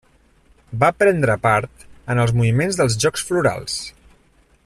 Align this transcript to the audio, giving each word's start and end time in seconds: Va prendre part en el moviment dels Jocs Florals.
Va 0.83 0.87
prendre 1.01 1.35
part 1.43 1.85
en 2.15 2.23
el 2.25 2.33
moviment 2.39 2.73
dels 2.81 2.99
Jocs 3.05 3.29
Florals. 3.29 3.77